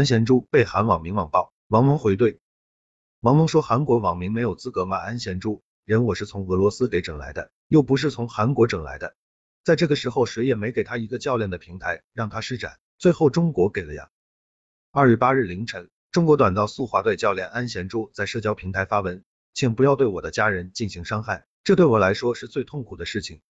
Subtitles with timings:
[0.00, 2.38] 安贤洙被韩网民网暴，王蒙回怼。
[3.20, 9.14] 王蒙说韩国网民没有资格骂安贤洙，人我是从俄罗斯给整来的，又不是从韩国整来的。
[9.62, 14.08] 在这个时候，谁也没给他一个教练的平台让他施展，最后中国给了呀。
[14.90, 19.22] 二月八日凌晨，中国短道速滑队教练安贤洙在社交平台发文，
[19.52, 23.42] 请不要对我的家人进行伤害，这对我来说是最痛苦的事情。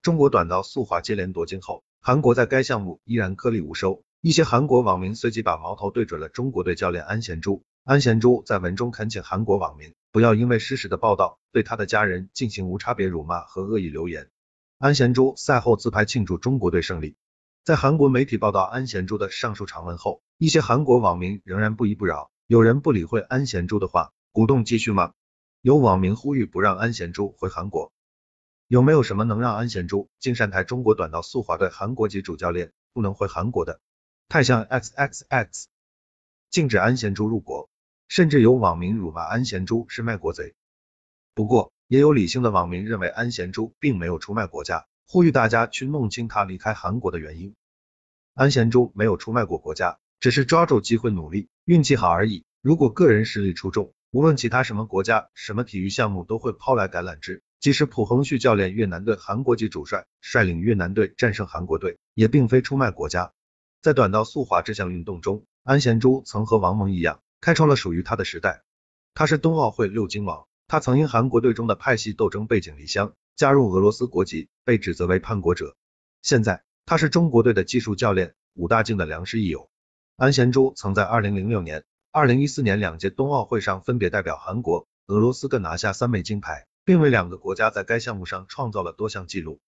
[0.00, 4.04] 中国短道速滑接连夺金后，韩国在该项目依然颗粒无收。
[4.20, 7.62] 一些韩国网民随即把矛头对准了中国队教练安贤洙。
[7.84, 14.28] 安贤洙在文中恳请韩国网民不要因为失实的报道对他的家人进行无差别辱骂和恶意留言。
[14.76, 17.14] 安贤洙赛后自拍庆祝中国队胜利。
[17.62, 25.12] 在韩国媒体报道安贤洙的上述长文后，一些韩国网民仍然不依不饶，有人不理会安贤洙的话，鼓动继续骂。
[25.62, 27.92] 有网民呼吁不让安贤洙回韩国。
[28.66, 33.80] 有没有什么能让安贤洙进善台中国短道速滑队韩国籍主教练不能回韩国的？
[34.30, 35.64] 太像 XXX，
[36.50, 37.70] 禁止安贤洙入国，
[38.08, 40.54] 甚至有网民辱骂安贤洙是卖国贼。
[41.34, 47.54] 不过，也有理性的网民认为安贤洙并没有出卖国家，呼吁大家去弄清他离开韩国的原因。
[48.34, 52.44] 安贤洙没有出卖过国家，只是抓住机会努力，运气好而已。
[52.60, 57.42] 如果个人实力出众，无论其他什么国家、什么体育项目都会抛来橄榄枝。
[57.60, 63.32] 即使朴恒旭教练越南队韩国籍主帅，率领越南队战胜韩国队，也并非出卖国家。
[63.80, 68.64] 在短道速滑这项运动中，安贤洙曾和王蒙一样，开创了属于他的时代。
[69.14, 75.76] 他是冬奥会六金王，他曾因韩国队中的派系斗争背井离乡，加入俄罗斯国籍，被指责为叛国者。
[76.22, 79.70] 现在，他是中国队的技术教练，武大靖的良师益友。
[80.16, 89.60] 安贤洙曾在2006年、2014年两届冬奥会上分别代表韩国、俄罗斯各拿下三枚金牌，并为两个国家在该项目上创造了多项纪录。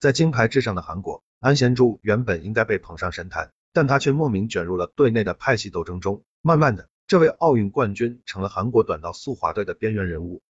[0.00, 3.52] 在金牌至上的韩国，安贤洙原本应该被捧上神坛。
[3.78, 10.42] 但他却莫名卷入了队内的派系斗争中，慢慢的，这位奥运冠军成了韩国短道速滑队的边缘人物。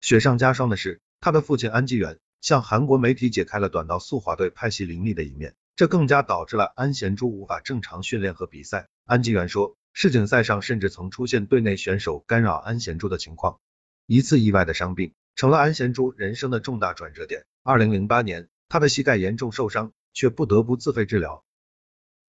[0.00, 8.86] 雪上加霜的是，他的父亲安基元向韩国媒体解开了短道速滑队派系林立的一面，这更加导致了安贤洙无法正常训练和比赛。
[9.04, 13.58] 安基元说，世锦赛上甚至曾出现队内选手干扰安贤洙的情况。
[14.06, 17.44] 一次意外的伤病，成了安贤洙人生的重大转折点。
[17.64, 21.42] 二零零八年，他的膝盖严重受伤，却不得不自费治疗。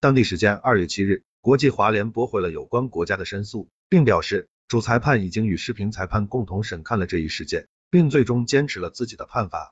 [0.02, 9.68] 当地时间二月七日，国际华联驳回了有关国家的申诉，并表示主裁判已经与视频裁判共同审看了这一事件，并最终坚持了自己的判罚。